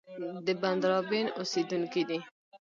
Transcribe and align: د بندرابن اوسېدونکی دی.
د 0.45 0.47
بندرابن 0.61 1.25
اوسېدونکی 1.39 2.03
دی. 2.09 2.19